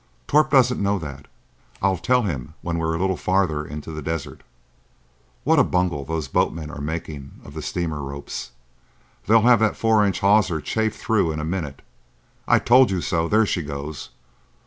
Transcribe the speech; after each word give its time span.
Torp 0.25 0.49
doesn't 0.49 0.81
know 0.81 0.97
that. 0.97 1.27
I'll 1.79 1.95
tell 1.99 2.23
him 2.23 2.55
when 2.63 2.79
we're 2.79 2.95
a 2.95 2.97
little 2.97 3.15
farther 3.17 3.63
into 3.63 3.91
the 3.91 4.01
desert. 4.01 4.41
What 5.43 5.59
a 5.59 5.63
bungle 5.63 6.05
those 6.05 6.27
boatmen 6.27 6.71
are 6.71 6.81
making 6.81 7.33
of 7.45 7.53
the 7.53 7.61
steamer 7.61 8.01
ropes! 8.01 8.49
They'll 9.27 9.43
have 9.43 9.59
that 9.59 9.77
four 9.77 10.03
inch 10.03 10.21
hawser 10.21 10.59
chafed 10.59 10.95
through 10.99 11.31
in 11.31 11.39
a 11.39 11.45
minute. 11.45 11.83
I 12.47 12.57
told 12.57 12.89
you 12.89 12.99
so—there 12.99 13.45
she 13.45 13.61
goes! 13.61 14.09